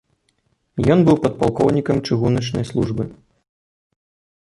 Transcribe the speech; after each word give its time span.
Ён 0.93 0.99
быў 1.09 1.19
падпалкоўнікам 1.27 1.97
чыгуначнай 2.09 2.69
службы. 2.73 3.11